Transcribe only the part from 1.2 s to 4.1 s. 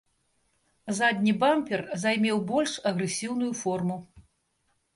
бампер займеў больш агрэсіўную форму.